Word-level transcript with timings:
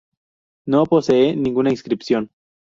No 0.65 0.85
posee 0.87 1.35
ninguna 1.35 1.69
inscripción. 1.69 2.31